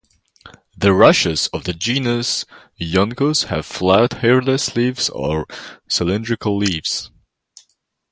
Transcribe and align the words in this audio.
The 0.75 0.93
rushes 0.95 1.45
of 1.53 1.65
the 1.65 1.73
genus 1.73 2.43
"Juncus" 2.79 3.43
have 3.49 3.67
flat, 3.67 4.13
hairless 4.13 4.75
leaves 4.75 5.09
or 5.09 5.45
cylindrical 5.87 6.57
leaves. 6.57 7.11